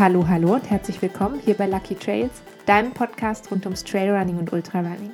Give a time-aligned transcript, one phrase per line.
[0.00, 2.30] Hallo, hallo und herzlich willkommen hier bei Lucky Trails,
[2.64, 5.10] deinem Podcast rund ums Trailrunning und Ultrarunning.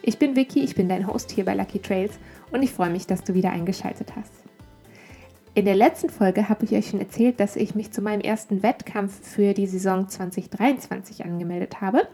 [0.00, 2.20] Ich bin Vicky, ich bin dein Host hier bei Lucky Trails
[2.52, 4.30] und ich freue mich, dass du wieder eingeschaltet hast.
[5.54, 8.62] In der letzten Folge habe ich euch schon erzählt, dass ich mich zu meinem ersten
[8.62, 12.06] Wettkampf für die Saison 2023 angemeldet habe.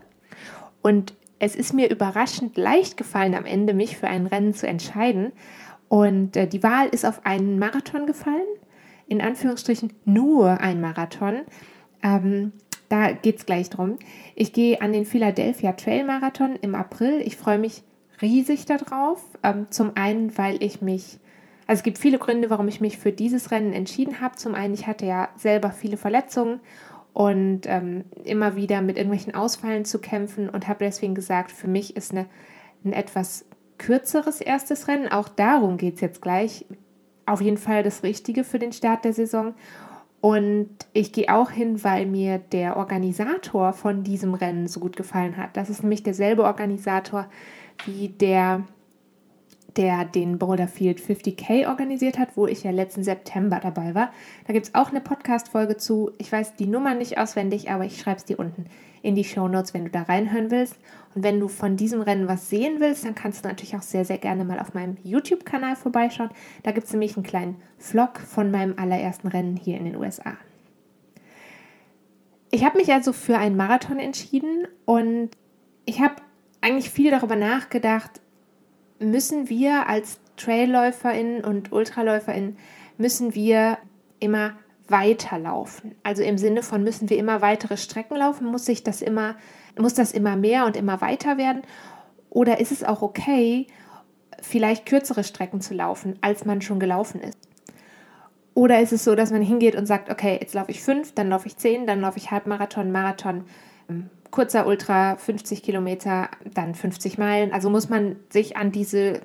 [0.81, 5.33] Und es ist mir überraschend leicht gefallen, am Ende mich für ein Rennen zu entscheiden.
[5.89, 8.47] Und äh, die Wahl ist auf einen Marathon gefallen.
[9.09, 11.43] In Anführungsstrichen nur ein Marathon.
[12.05, 12.53] Ähm,
[12.89, 13.99] da geht es gleich drum.
[14.37, 17.21] Ich gehe an den Philadelphia Trail Marathon im April.
[17.25, 17.83] Ich freue mich
[18.23, 19.25] riesig darauf.
[19.43, 21.19] Ähm, zum einen, weil ich mich,
[21.67, 24.37] also es gibt viele Gründe, warum ich mich für dieses Rennen entschieden habe.
[24.37, 26.61] Zum einen, ich hatte ja selber viele Verletzungen
[27.15, 31.97] und ähm, immer wieder mit irgendwelchen Ausfallen zu kämpfen und habe deswegen gesagt, für mich
[31.97, 32.27] ist eine,
[32.85, 33.47] ein etwas
[33.79, 35.09] kürzeres erstes Rennen.
[35.09, 36.67] Auch darum geht es jetzt gleich.
[37.27, 39.55] Auf jeden Fall das Richtige für den Start der Saison.
[40.25, 45.37] Und ich gehe auch hin, weil mir der Organisator von diesem Rennen so gut gefallen
[45.37, 45.55] hat.
[45.55, 47.27] Das ist nämlich derselbe Organisator
[47.85, 48.63] wie der,
[49.77, 54.15] der den Boulderfield 50k organisiert hat, wo ich ja letzten September dabei war.
[54.47, 56.13] Da gibt es auch eine Podcast-Folge zu.
[56.17, 58.65] Ich weiß die Nummer nicht auswendig, aber ich schreibe es dir unten
[59.05, 60.79] in die Show Notes, wenn du da reinhören willst.
[61.15, 64.07] Und wenn du von diesem Rennen was sehen willst, dann kannst du natürlich auch sehr,
[64.07, 66.31] sehr gerne mal auf meinem YouTube-Kanal vorbeischauen.
[66.63, 70.39] Da gibt es nämlich einen kleinen Vlog von meinem allerersten Rennen hier in den USA.
[72.51, 75.31] Ich habe mich also für einen Marathon entschieden und
[75.85, 76.15] ich habe
[76.63, 78.23] eigentlich viel darüber nachgedacht,
[78.99, 82.57] müssen wir als TrailläuferInnen und UltraläuferInnen,
[82.97, 83.77] müssen wir
[84.19, 84.55] immer
[84.89, 85.95] weiterlaufen.
[86.03, 89.37] Also im Sinne von müssen wir immer weitere Strecken laufen, muss sich das immer,
[89.79, 91.63] muss das immer mehr und immer weiter werden?
[92.31, 93.67] Oder ist es auch okay,
[94.41, 97.39] vielleicht kürzere Strecken zu laufen, als man schon gelaufen ist?
[98.55, 101.29] Oder ist es so, dass man hingeht und sagt, okay, jetzt laufe ich fünf, dann
[101.29, 103.45] laufe ich zehn, dann laufe ich Halbmarathon, Marathon,
[103.89, 107.53] ähm, kurzer Ultra, 50 Kilometer, dann 50 Meilen.
[107.53, 109.21] Also muss man sich an diese,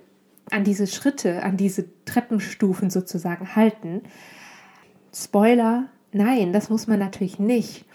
[0.49, 4.01] an diese Schritte, an diese Treppenstufen sozusagen halten.
[5.13, 7.85] Spoiler, nein, das muss man natürlich nicht.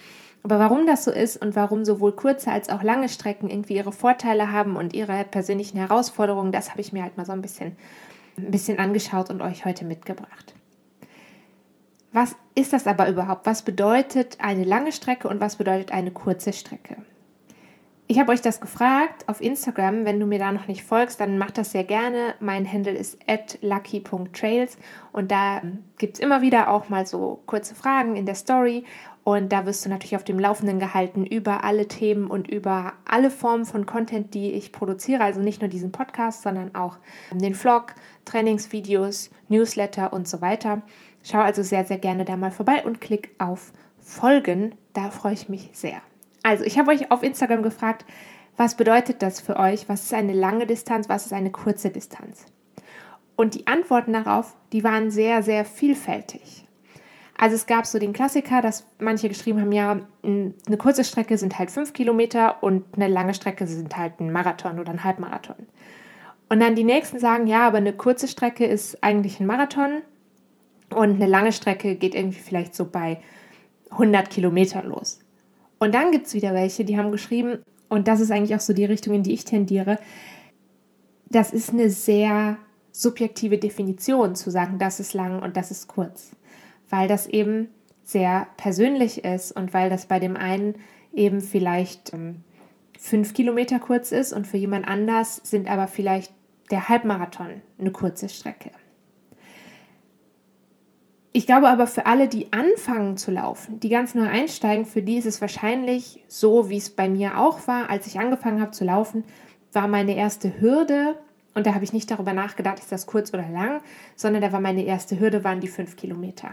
[0.42, 3.92] Aber warum das so ist und warum sowohl kurze als auch lange Strecken irgendwie ihre
[3.92, 7.76] Vorteile haben und ihre persönlichen Herausforderungen, das habe ich mir halt mal so ein bisschen,
[8.36, 10.54] ein bisschen angeschaut und euch heute mitgebracht.
[12.12, 13.46] Was ist das aber überhaupt?
[13.46, 16.96] Was bedeutet eine lange Strecke und was bedeutet eine kurze Strecke?
[18.06, 20.04] Ich habe euch das gefragt auf Instagram.
[20.04, 22.34] Wenn du mir da noch nicht folgst, dann mach das sehr gerne.
[22.38, 23.18] Mein Handle ist
[23.62, 24.76] lucky.trails
[25.12, 25.62] und da
[25.96, 28.84] gibt es immer wieder auch mal so kurze Fragen in der Story
[29.24, 33.30] und da wirst du natürlich auf dem Laufenden gehalten über alle Themen und über alle
[33.30, 35.24] Formen von Content, die ich produziere.
[35.24, 36.98] Also nicht nur diesen Podcast, sondern auch
[37.32, 37.94] den Vlog,
[38.26, 40.82] Trainingsvideos, Newsletter und so weiter.
[41.22, 44.74] Schau also sehr, sehr gerne da mal vorbei und klick auf Folgen.
[44.92, 46.02] Da freue ich mich sehr.
[46.44, 48.04] Also, ich habe euch auf Instagram gefragt,
[48.56, 49.88] was bedeutet das für euch?
[49.88, 51.08] Was ist eine lange Distanz?
[51.08, 52.46] Was ist eine kurze Distanz?
[53.34, 56.64] Und die Antworten darauf, die waren sehr, sehr vielfältig.
[57.36, 61.58] Also es gab so den Klassiker, dass manche geschrieben haben, ja, eine kurze Strecke sind
[61.58, 65.66] halt fünf Kilometer und eine lange Strecke sind halt ein Marathon oder ein Halbmarathon.
[66.48, 70.02] Und dann die nächsten sagen, ja, aber eine kurze Strecke ist eigentlich ein Marathon
[70.90, 73.20] und eine lange Strecke geht irgendwie vielleicht so bei
[73.90, 75.23] 100 Kilometer los.
[75.84, 77.58] Und dann gibt es wieder welche, die haben geschrieben,
[77.90, 79.98] und das ist eigentlich auch so die Richtung, in die ich tendiere,
[81.28, 82.56] das ist eine sehr
[82.90, 86.30] subjektive Definition zu sagen, das ist lang und das ist kurz,
[86.88, 87.68] weil das eben
[88.02, 90.76] sehr persönlich ist und weil das bei dem einen
[91.12, 92.44] eben vielleicht ähm,
[92.98, 96.32] fünf Kilometer kurz ist und für jemand anders sind aber vielleicht
[96.70, 98.70] der Halbmarathon eine kurze Strecke.
[101.36, 105.16] Ich glaube aber für alle, die anfangen zu laufen, die ganz neu einsteigen, für die
[105.16, 108.84] ist es wahrscheinlich so, wie es bei mir auch war, als ich angefangen habe zu
[108.84, 109.24] laufen,
[109.72, 111.16] war meine erste Hürde,
[111.52, 113.80] und da habe ich nicht darüber nachgedacht, ist das kurz oder lang,
[114.14, 116.50] sondern da war meine erste Hürde, waren die fünf Kilometer.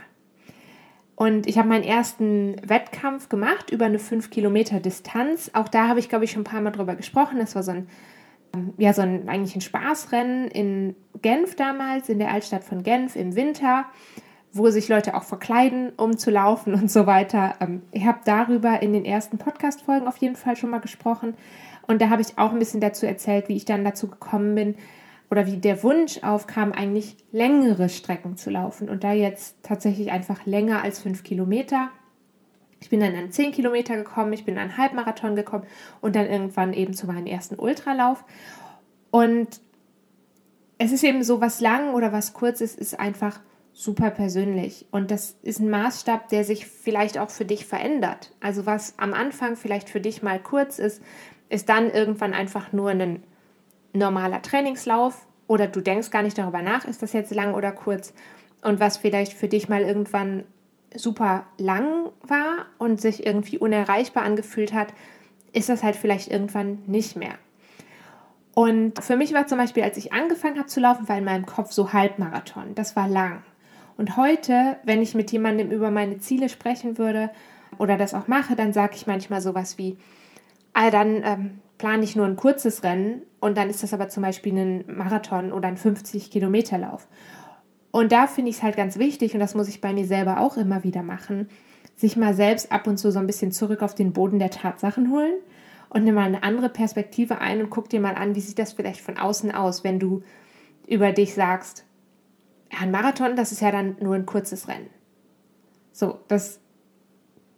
[1.16, 5.52] Und ich habe meinen ersten Wettkampf gemacht über eine fünf Kilometer Distanz.
[5.54, 7.38] Auch da habe ich, glaube ich, schon ein paar Mal drüber gesprochen.
[7.38, 7.88] Das war so ein,
[8.80, 13.36] ja, so ein eigentlich ein Spaßrennen in Genf damals, in der Altstadt von Genf im
[13.36, 13.86] Winter
[14.54, 17.56] wo sich Leute auch verkleiden, um zu laufen und so weiter.
[17.60, 21.36] Ähm, ich habe darüber in den ersten Podcast-Folgen auf jeden Fall schon mal gesprochen.
[21.88, 24.76] Und da habe ich auch ein bisschen dazu erzählt, wie ich dann dazu gekommen bin
[25.30, 28.90] oder wie der Wunsch aufkam, eigentlich längere Strecken zu laufen.
[28.90, 31.90] Und da jetzt tatsächlich einfach länger als fünf Kilometer.
[32.82, 35.66] Ich bin dann an zehn Kilometer gekommen, ich bin an Halbmarathon gekommen
[36.02, 38.26] und dann irgendwann eben zu meinem ersten Ultralauf.
[39.12, 39.62] Und
[40.78, 43.40] es ist eben so, was lang oder was kurz ist, ist einfach
[43.74, 48.32] super persönlich und das ist ein Maßstab, der sich vielleicht auch für dich verändert.
[48.40, 51.02] Also was am Anfang vielleicht für dich mal kurz ist,
[51.50, 53.24] ist dann irgendwann einfach nur ein
[53.94, 58.14] normaler Trainingslauf oder du denkst gar nicht darüber nach, ist das jetzt lang oder kurz
[58.62, 60.44] und was vielleicht für dich mal irgendwann
[60.94, 64.94] super lang war und sich irgendwie unerreichbar angefühlt hat,
[65.54, 67.36] ist das halt vielleicht irgendwann nicht mehr.
[68.54, 71.46] Und für mich war zum Beispiel, als ich angefangen habe zu laufen, war in meinem
[71.46, 72.76] Kopf so Halbmarathon.
[72.76, 73.44] Das war lang.
[73.98, 77.30] Und heute, wenn ich mit jemandem über meine Ziele sprechen würde
[77.78, 79.98] oder das auch mache, dann sage ich manchmal sowas wie,
[80.74, 84.24] ah, dann ähm, plane ich nur ein kurzes Rennen und dann ist das aber zum
[84.24, 87.08] Beispiel ein Marathon oder ein 50-Kilometer-Lauf.
[87.92, 90.40] Und da finde ich es halt ganz wichtig, und das muss ich bei mir selber
[90.40, 91.50] auch immer wieder machen,
[91.96, 95.12] sich mal selbst ab und zu so ein bisschen zurück auf den Boden der Tatsachen
[95.12, 95.34] holen
[95.90, 98.74] und nimm mal eine andere Perspektive ein und guck dir mal an, wie sieht das
[98.74, 100.24] vielleicht von außen aus, wenn du
[100.88, 101.86] über dich sagst,
[102.80, 104.90] ein Marathon, das ist ja dann nur ein kurzes Rennen.
[105.92, 106.60] So, das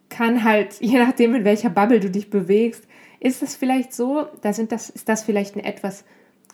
[0.10, 2.88] kann halt, je nachdem, in welcher Bubble du dich bewegst,
[3.20, 6.04] ist das vielleicht so, da sind das, ist das vielleicht eine etwas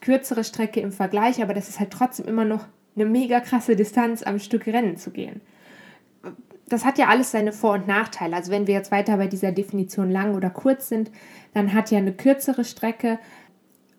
[0.02, 2.66] kürzere Strecke im Vergleich, aber das ist halt trotzdem immer noch
[2.96, 5.42] eine mega krasse Distanz am Stück Rennen zu gehen.
[6.68, 8.36] Das hat ja alles seine Vor- und Nachteile.
[8.36, 11.10] Also wenn wir jetzt weiter bei dieser Definition lang oder kurz sind,
[11.54, 13.18] dann hat ja eine kürzere Strecke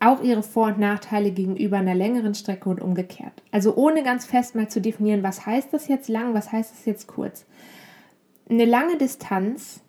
[0.01, 3.43] auch ihre Vor- und Nachteile gegenüber einer längeren Strecke und umgekehrt.
[3.51, 6.85] Also ohne ganz fest mal zu definieren, was heißt das jetzt lang, was heißt das
[6.85, 7.45] jetzt kurz.
[8.49, 9.81] Eine lange Distanz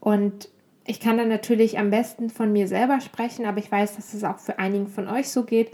[0.00, 0.48] und
[0.84, 4.24] ich kann dann natürlich am besten von mir selber sprechen, aber ich weiß, dass es
[4.24, 5.70] auch für einigen von euch so geht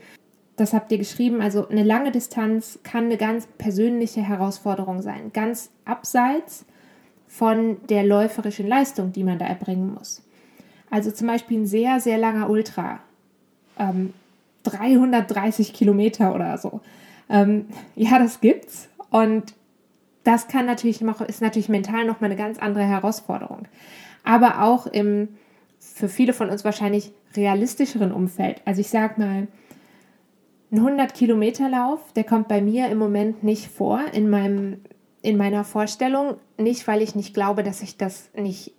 [0.56, 5.70] das habt ihr geschrieben, also eine lange Distanz kann eine ganz persönliche Herausforderung sein, ganz
[5.84, 6.66] abseits
[7.26, 10.22] von der läuferischen Leistung, die man da erbringen muss.
[10.90, 13.00] Also zum Beispiel ein sehr, sehr langer Ultra,
[13.78, 14.12] ähm,
[14.64, 16.80] 330 Kilometer oder so.
[17.28, 19.54] Ähm, ja, das gibt's und
[20.24, 23.66] das kann natürlich noch, ist natürlich mental nochmal eine ganz andere Herausforderung.
[24.24, 25.28] Aber auch im
[25.82, 28.62] für viele von uns wahrscheinlich realistischeren Umfeld.
[28.64, 29.48] Also ich sag mal,
[30.70, 34.80] ein 100 Kilometer Lauf, der kommt bei mir im Moment nicht vor in meinem
[35.25, 38.72] in meiner Vorstellung, nicht weil ich nicht glaube, dass ich das nicht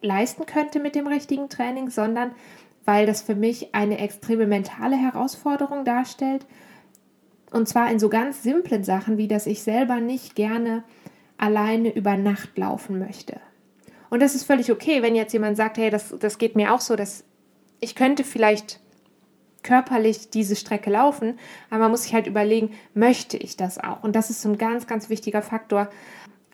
[0.00, 2.30] leisten könnte mit dem richtigen Training, sondern
[2.84, 6.46] weil das für mich eine extreme mentale Herausforderung darstellt.
[7.50, 10.84] Und zwar in so ganz simplen Sachen, wie dass ich selber nicht gerne
[11.36, 13.40] alleine über Nacht laufen möchte.
[14.10, 16.80] Und das ist völlig okay, wenn jetzt jemand sagt, hey, das, das geht mir auch
[16.80, 17.24] so, dass
[17.80, 18.78] ich könnte vielleicht
[19.62, 21.38] körperlich diese Strecke laufen,
[21.70, 24.02] aber man muss sich halt überlegen, möchte ich das auch?
[24.02, 25.88] Und das ist so ein ganz, ganz wichtiger Faktor,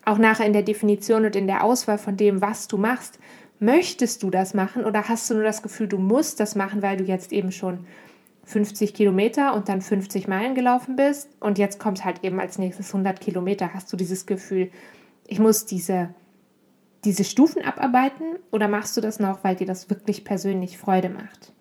[0.05, 3.19] auch nachher in der Definition und in der Auswahl von dem, was du machst.
[3.61, 6.97] Möchtest du das machen oder hast du nur das Gefühl, du musst das machen, weil
[6.97, 7.87] du jetzt eben schon
[8.45, 12.89] 50 Kilometer und dann 50 Meilen gelaufen bist und jetzt kommt halt eben als nächstes
[12.89, 13.75] 100 Kilometer.
[13.75, 14.71] Hast du dieses Gefühl,
[15.27, 16.15] ich muss diese,
[17.05, 21.53] diese Stufen abarbeiten oder machst du das noch, weil dir das wirklich persönlich Freude macht?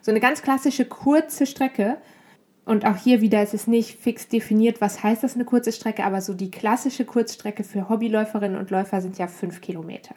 [0.00, 1.98] So eine ganz klassische kurze Strecke.
[2.64, 6.04] Und auch hier wieder ist es nicht fix definiert, was heißt das eine kurze Strecke,
[6.04, 10.14] aber so die klassische Kurzstrecke für Hobbyläuferinnen und Läufer sind ja fünf Kilometer.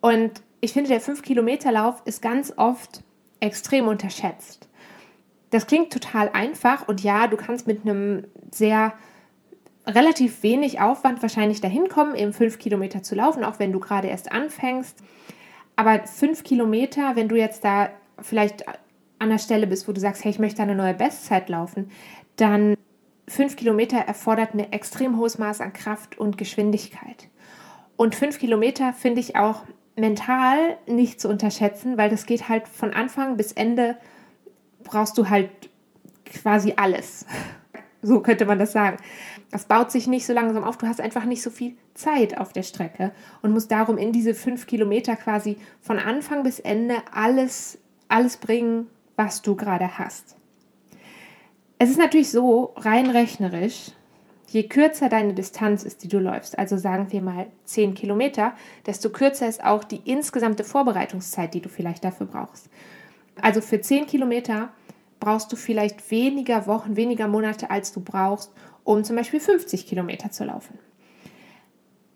[0.00, 3.02] Und ich finde, der fünf Kilometer Lauf ist ganz oft
[3.40, 4.68] extrem unterschätzt.
[5.50, 8.92] Das klingt total einfach und ja, du kannst mit einem sehr
[9.86, 14.08] relativ wenig Aufwand wahrscheinlich dahin kommen, eben fünf Kilometer zu laufen, auch wenn du gerade
[14.08, 15.02] erst anfängst.
[15.76, 17.88] Aber fünf Kilometer, wenn du jetzt da
[18.20, 18.64] vielleicht
[19.18, 21.90] an der Stelle bist, wo du sagst, hey, ich möchte eine neue Bestzeit laufen,
[22.36, 22.76] dann
[23.26, 27.28] fünf Kilometer erfordert ein extrem hohes Maß an Kraft und Geschwindigkeit.
[27.96, 29.62] Und fünf Kilometer finde ich auch
[29.98, 33.96] mental nicht zu unterschätzen, weil das geht halt von Anfang bis Ende
[34.84, 35.50] brauchst du halt
[36.24, 37.26] quasi alles.
[38.00, 38.98] So könnte man das sagen.
[39.50, 40.78] Das baut sich nicht so langsam auf.
[40.78, 43.10] Du hast einfach nicht so viel Zeit auf der Strecke
[43.42, 47.78] und musst darum in diese fünf Kilometer quasi von Anfang bis Ende alles
[48.08, 50.36] alles bringen, was du gerade hast.
[51.78, 53.92] Es ist natürlich so, rein rechnerisch,
[54.48, 58.54] je kürzer deine Distanz ist, die du läufst, also sagen wir mal 10 Kilometer,
[58.86, 62.70] desto kürzer ist auch die insgesamte Vorbereitungszeit, die du vielleicht dafür brauchst.
[63.40, 64.70] Also für 10 Kilometer
[65.20, 68.52] brauchst du vielleicht weniger Wochen, weniger Monate, als du brauchst,
[68.84, 70.78] um zum Beispiel 50 Kilometer zu laufen.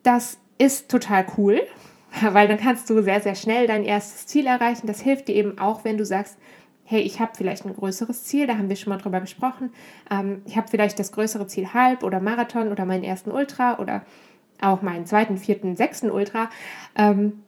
[0.02, 1.60] Das ist total cool,
[2.22, 4.86] weil dann kannst du sehr, sehr schnell dein erstes Ziel erreichen.
[4.86, 6.38] Das hilft dir eben auch, wenn du sagst,
[6.84, 9.70] hey, ich habe vielleicht ein größeres Ziel, da haben wir schon mal drüber gesprochen.
[10.10, 14.02] Ähm, ich habe vielleicht das größere Ziel Halb oder Marathon oder meinen ersten Ultra oder
[14.60, 16.50] auch meinen zweiten, vierten, sechsten Ultra.
[16.96, 17.42] Ähm,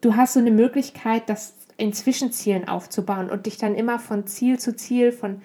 [0.00, 4.58] du hast so eine Möglichkeit, das in Zwischenzielen aufzubauen und dich dann immer von Ziel
[4.58, 5.42] zu Ziel, von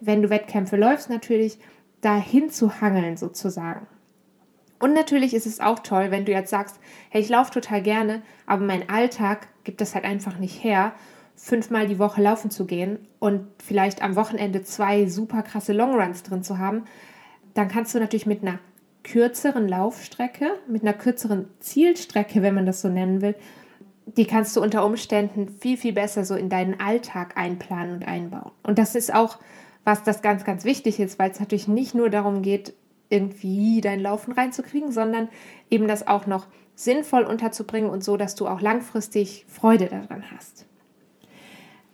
[0.00, 1.58] wenn du Wettkämpfe läufst natürlich,
[2.00, 3.86] dahin zu hangeln sozusagen.
[4.78, 8.22] Und natürlich ist es auch toll, wenn du jetzt sagst, hey, ich laufe total gerne,
[8.46, 10.92] aber mein Alltag gibt das halt einfach nicht her,
[11.42, 16.44] fünfmal die Woche laufen zu gehen und vielleicht am Wochenende zwei super krasse Longruns drin
[16.44, 16.84] zu haben,
[17.54, 18.60] dann kannst du natürlich mit einer
[19.02, 23.34] kürzeren Laufstrecke, mit einer kürzeren Zielstrecke, wenn man das so nennen will,
[24.06, 28.52] die kannst du unter Umständen viel, viel besser so in deinen Alltag einplanen und einbauen.
[28.62, 29.38] Und das ist auch,
[29.82, 32.72] was das ganz, ganz wichtig ist, weil es natürlich nicht nur darum geht,
[33.08, 35.28] irgendwie dein Laufen reinzukriegen, sondern
[35.70, 36.46] eben das auch noch
[36.76, 40.66] sinnvoll unterzubringen und so, dass du auch langfristig Freude daran hast.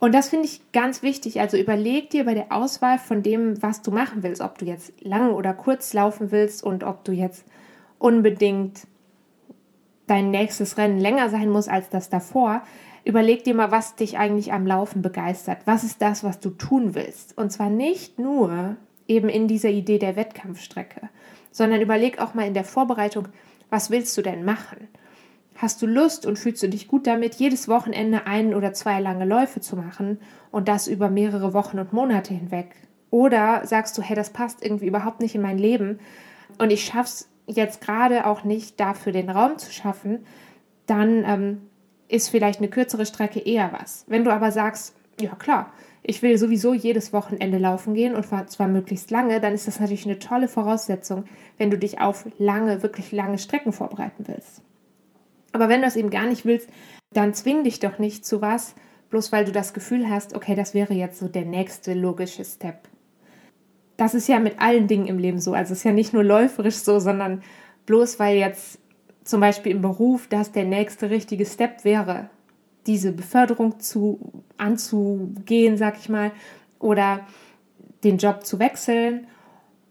[0.00, 1.40] Und das finde ich ganz wichtig.
[1.40, 4.93] Also überleg dir bei der Auswahl von dem, was du machen willst, ob du jetzt
[5.00, 7.45] lang oder kurz laufen willst und ob du jetzt
[7.99, 8.87] unbedingt
[10.07, 12.62] dein nächstes Rennen länger sein muss als das davor.
[13.05, 15.59] Überleg dir mal, was dich eigentlich am Laufen begeistert.
[15.64, 17.37] Was ist das, was du tun willst?
[17.37, 18.76] Und zwar nicht nur
[19.09, 21.09] eben in dieser Idee der Wettkampfstrecke,
[21.50, 23.28] sondern überleg auch mal in der Vorbereitung,
[23.71, 24.88] was willst du denn machen?
[25.61, 29.25] Hast du Lust und fühlst du dich gut damit, jedes Wochenende ein oder zwei lange
[29.25, 30.21] Läufe zu machen
[30.53, 32.77] und das über mehrere Wochen und Monate hinweg?
[33.11, 35.99] Oder sagst du, hey, das passt irgendwie überhaupt nicht in mein Leben
[36.59, 40.25] und ich schaff's jetzt gerade auch nicht, dafür den Raum zu schaffen,
[40.87, 41.62] dann ähm,
[42.07, 44.05] ist vielleicht eine kürzere Strecke eher was.
[44.07, 45.73] Wenn du aber sagst, ja klar,
[46.05, 50.07] ich will sowieso jedes Wochenende laufen gehen und zwar möglichst lange, dann ist das natürlich
[50.07, 51.25] eine tolle Voraussetzung,
[51.57, 54.62] wenn du dich auf lange, wirklich lange Strecken vorbereiten willst.
[55.59, 56.69] Aber wenn du das eben gar nicht willst,
[57.12, 58.77] dann zwing dich doch nicht zu was,
[59.11, 62.88] bloß weil du das Gefühl hast, okay, das wäre jetzt so der nächste logische Step.
[63.97, 65.53] Das ist ja mit allen Dingen im Leben so.
[65.53, 67.43] Also es ist ja nicht nur läuferisch so, sondern
[67.87, 68.79] bloß weil jetzt
[69.25, 72.31] zum Beispiel im Beruf das der nächste richtige Step wäre,
[72.87, 76.31] diese Beförderung zu anzugehen, sag ich mal,
[76.79, 77.27] oder
[78.05, 79.27] den Job zu wechseln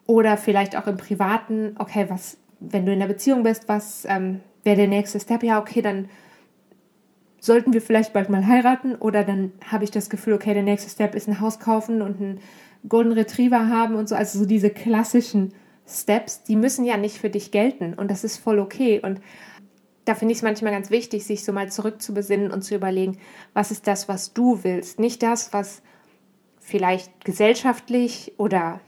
[0.06, 4.40] oder vielleicht auch im Privaten, okay, was, wenn du in der Beziehung bist, was ähm,
[4.68, 6.10] wäre der nächste Step, ja, okay, dann
[7.40, 10.90] sollten wir vielleicht bald mal heiraten oder dann habe ich das Gefühl, okay, der nächste
[10.90, 12.40] Step ist ein Haus kaufen und einen
[12.88, 15.54] Golden Retriever haben und so, also so diese klassischen
[15.88, 19.00] Steps, die müssen ja nicht für dich gelten und das ist voll okay.
[19.02, 19.22] Und
[20.04, 23.18] da finde ich es manchmal ganz wichtig, sich so mal zurückzubesinnen und zu überlegen,
[23.54, 25.82] was ist das, was du willst, nicht das, was
[26.60, 28.82] vielleicht gesellschaftlich oder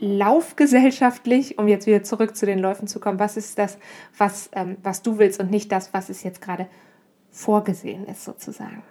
[0.00, 3.78] laufgesellschaftlich, um jetzt wieder zurück zu den Läufen zu kommen, was ist das,
[4.16, 6.68] was, ähm, was du willst und nicht das, was es jetzt gerade
[7.30, 8.82] vorgesehen ist, sozusagen.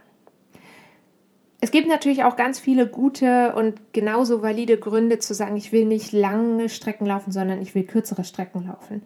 [1.60, 5.86] Es gibt natürlich auch ganz viele gute und genauso valide Gründe zu sagen, ich will
[5.86, 9.02] nicht lange Strecken laufen, sondern ich will kürzere Strecken laufen.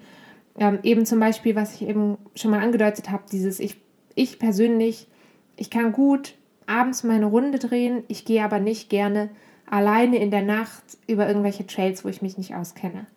[0.59, 3.77] Ähm, eben zum Beispiel, was ich eben schon mal angedeutet habe, dieses ich,
[4.15, 5.07] ich persönlich,
[5.55, 9.29] ich kann gut abends meine Runde drehen, ich gehe aber nicht gerne
[9.71, 13.07] alleine in der Nacht über irgendwelche Trails, wo ich mich nicht auskenne.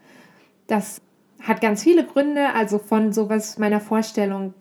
[0.67, 1.03] Das
[1.43, 4.55] hat ganz viele Gründe, also von sowas meiner Vorstellung,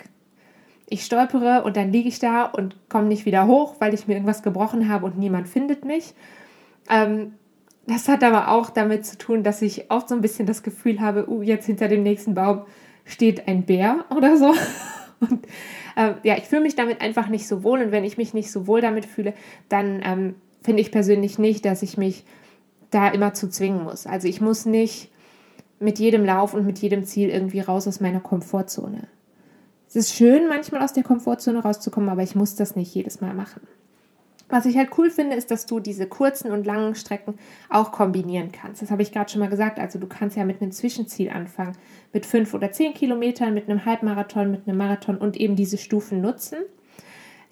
[0.90, 4.16] ich stolpere und dann liege ich da und komme nicht wieder hoch, weil ich mir
[4.16, 6.14] irgendwas gebrochen habe und niemand findet mich.
[6.90, 7.36] Ähm,
[7.88, 11.00] das hat aber auch damit zu tun, dass ich oft so ein bisschen das Gefühl
[11.00, 12.64] habe, uh, jetzt hinter dem nächsten Baum
[13.06, 14.54] steht ein Bär oder so.
[15.20, 15.46] Und
[15.96, 17.82] äh, ja, ich fühle mich damit einfach nicht so wohl.
[17.82, 19.34] Und wenn ich mich nicht so wohl damit fühle,
[19.70, 22.25] dann ähm, finde ich persönlich nicht, dass ich mich
[22.89, 24.08] da immer zu zwingen muss.
[24.08, 25.12] Also ich muss nicht
[25.79, 29.08] mit jedem Lauf und mit jedem Ziel irgendwie raus aus meiner Komfortzone.
[29.88, 33.34] Es ist schön, manchmal aus der Komfortzone rauszukommen, aber ich muss das nicht jedes Mal
[33.34, 33.62] machen.
[34.50, 37.36] Was ich halt cool finde, ist, dass du diese kurzen und langen Strecken
[37.70, 38.82] auch kombinieren kannst.
[38.82, 39.79] Das habe ich gerade schon mal gesagt.
[39.79, 41.75] Also du kannst ja mit einem Zwischenziel anfangen,
[42.12, 46.22] mit fünf oder zehn Kilometern, mit einem Halbmarathon, mit einem Marathon und eben diese Stufen
[46.22, 46.58] nutzen.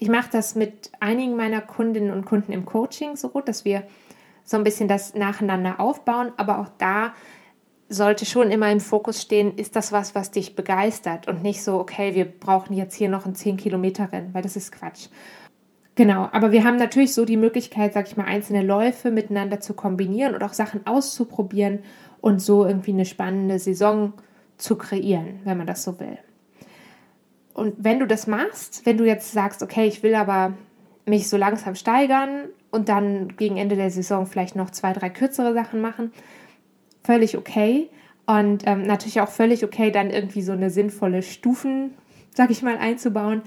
[0.02, 3.84] Ich mache das mit einigen meiner Kundinnen und Kunden im Coaching so, dass wir
[4.44, 7.14] so ein bisschen das nacheinander aufbauen, aber auch da
[7.88, 11.80] sollte schon immer im Fokus stehen, ist das was, was dich begeistert und nicht so,
[11.80, 15.10] okay, wir brauchen jetzt hier noch ein 10 Kilometer Rennen, weil das ist Quatsch.
[15.94, 19.76] Genau, aber wir haben natürlich so die Möglichkeit, sag ich mal, einzelne Läufe miteinander zu
[19.76, 21.84] kombinieren und auch Sachen auszuprobieren
[22.22, 24.14] und so irgendwie eine spannende Saison
[24.58, 26.18] zu kreieren, wenn man das so will.
[27.54, 30.54] Und wenn du das machst, wenn du jetzt sagst, okay, ich will aber
[31.06, 35.54] mich so langsam steigern und dann gegen Ende der Saison vielleicht noch zwei, drei kürzere
[35.54, 36.12] Sachen machen,
[37.04, 37.90] völlig okay.
[38.26, 41.94] Und ähm, natürlich auch völlig okay, dann irgendwie so eine sinnvolle Stufen,
[42.34, 43.42] sag ich mal, einzubauen.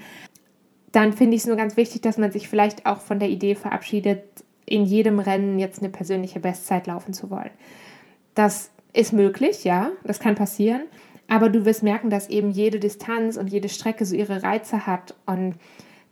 [0.91, 3.55] Dann finde ich es nur ganz wichtig, dass man sich vielleicht auch von der Idee
[3.55, 4.23] verabschiedet,
[4.65, 7.51] in jedem Rennen jetzt eine persönliche Bestzeit laufen zu wollen.
[8.33, 10.83] Das ist möglich, ja, das kann passieren.
[11.27, 15.15] Aber du wirst merken, dass eben jede Distanz und jede Strecke so ihre Reize hat
[15.25, 15.55] und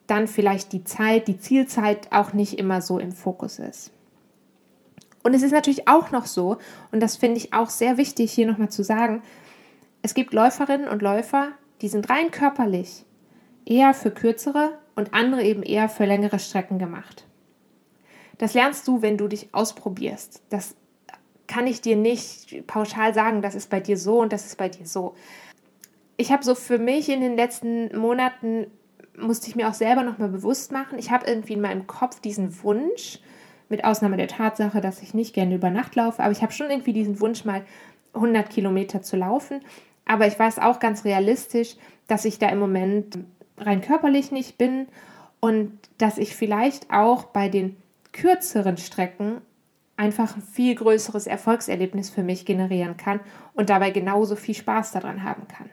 [0.08, 3.92] dann vielleicht die Zeit, die Zielzeit auch nicht immer so im Fokus ist.
[5.24, 6.58] Und es ist natürlich auch noch so,
[6.92, 9.22] und das finde ich auch sehr wichtig hier nochmal zu sagen,
[10.02, 11.50] es gibt Läuferinnen und Läufer,
[11.82, 13.06] die sind rein körperlich
[13.66, 17.26] eher für kürzere und andere eben eher für längere Strecken gemacht.
[18.38, 20.42] Das lernst du, wenn du dich ausprobierst.
[20.50, 20.76] Das
[21.48, 24.70] kann ich dir nicht pauschal sagen, das ist bei dir so und das ist bei
[24.70, 25.16] dir so.
[26.18, 28.68] Ich habe so für mich in den letzten Monaten,
[29.18, 32.64] musste ich mir auch selber nochmal bewusst machen, ich habe irgendwie in meinem Kopf diesen
[32.64, 33.20] Wunsch,
[33.70, 36.70] mit Ausnahme der Tatsache, dass ich nicht gerne über Nacht laufe, aber ich habe schon
[36.70, 37.64] irgendwie diesen Wunsch, mal
[38.14, 39.62] 100 Kilometer zu laufen.
[40.06, 41.76] Aber ich weiß auch ganz realistisch,
[42.08, 43.18] dass ich da im Moment
[43.58, 44.88] rein körperlich nicht bin
[45.40, 47.78] und dass ich vielleicht auch bei den
[48.12, 49.42] kürzeren Strecken
[50.04, 53.22] einfach ein viel größeres Erfolgserlebnis für mich generieren kann
[53.54, 55.70] und dabei genauso viel Spaß daran haben kann.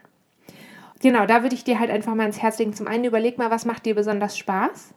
[1.01, 2.73] Genau, da würde ich dir halt einfach mal ins Herz legen.
[2.73, 4.93] Zum einen überleg mal, was macht dir besonders Spaß?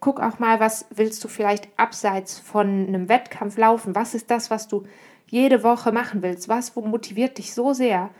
[0.00, 3.94] Guck auch mal, was willst du vielleicht abseits von einem Wettkampf laufen?
[3.94, 4.84] Was ist das, was du
[5.28, 6.48] jede Woche machen willst?
[6.48, 8.10] Was motiviert dich so sehr,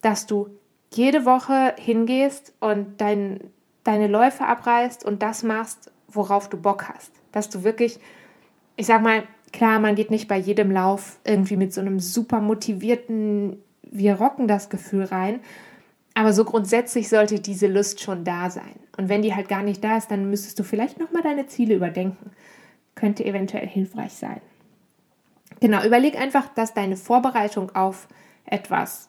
[0.00, 0.48] dass du
[0.90, 3.40] jede Woche hingehst und dein,
[3.84, 7.12] deine Läufe abreißt und das machst, worauf du Bock hast?
[7.30, 8.00] Dass du wirklich,
[8.76, 12.40] ich sag mal, klar, man geht nicht bei jedem Lauf irgendwie mit so einem super
[12.40, 15.40] motivierten, wir rocken das Gefühl rein.
[16.14, 18.74] Aber so grundsätzlich sollte diese Lust schon da sein.
[18.96, 21.76] Und wenn die halt gar nicht da ist, dann müsstest du vielleicht nochmal deine Ziele
[21.76, 22.32] überdenken.
[22.96, 24.40] Könnte eventuell hilfreich sein.
[25.60, 28.08] Genau, überleg einfach, dass deine Vorbereitung auf
[28.44, 29.08] etwas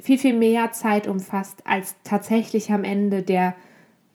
[0.00, 3.54] viel, viel mehr Zeit umfasst als tatsächlich am Ende der,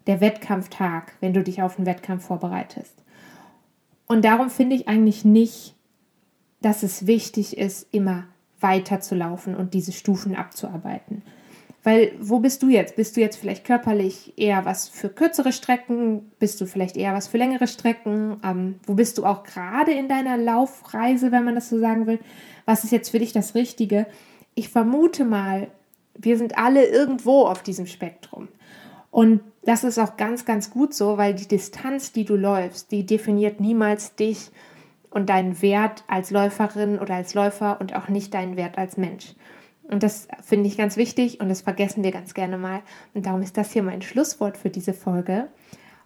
[0.07, 2.93] der Wettkampftag, wenn du dich auf einen Wettkampf vorbereitest.
[4.07, 5.75] Und darum finde ich eigentlich nicht,
[6.61, 8.25] dass es wichtig ist, immer
[8.59, 11.23] weiter zu laufen und diese Stufen abzuarbeiten.
[11.83, 12.95] Weil wo bist du jetzt?
[12.95, 16.31] Bist du jetzt vielleicht körperlich eher was für kürzere Strecken?
[16.39, 18.37] Bist du vielleicht eher was für längere Strecken?
[18.43, 22.17] Ähm, wo bist du auch gerade in deiner Laufreise, wenn man das so sagen will?
[22.65, 24.07] Was ist jetzt für dich das Richtige?
[24.55, 25.67] Ich vermute mal,
[26.17, 28.47] wir sind alle irgendwo auf diesem Spektrum.
[29.15, 33.05] Und das ist auch ganz, ganz gut so, weil die Distanz, die du läufst, die
[33.05, 34.51] definiert niemals dich
[35.09, 39.33] und deinen Wert als Läuferin oder als Läufer und auch nicht deinen Wert als Mensch.
[39.83, 42.81] Und das finde ich ganz wichtig und das vergessen wir ganz gerne mal.
[43.13, 45.47] Und darum ist das hier mein Schlusswort für diese Folge.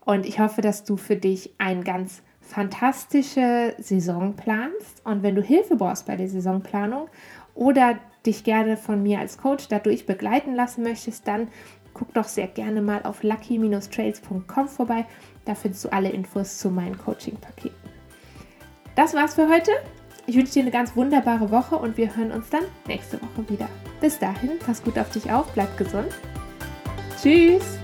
[0.05, 5.03] Und ich hoffe, dass du für dich eine ganz fantastische Saison planst.
[5.03, 7.07] Und wenn du Hilfe brauchst bei der Saisonplanung
[7.55, 11.47] oder dich gerne von mir als Coach dadurch begleiten lassen möchtest, dann
[11.93, 15.05] guck doch sehr gerne mal auf lucky-trails.com vorbei.
[15.45, 17.89] Da findest du alle Infos zu meinen Coaching-Paketen.
[18.95, 19.71] Das war's für heute.
[20.27, 23.67] Ich wünsche dir eine ganz wunderbare Woche und wir hören uns dann nächste Woche wieder.
[23.99, 26.09] Bis dahin, pass gut auf dich auf, bleib gesund.
[27.19, 27.78] Tschüss!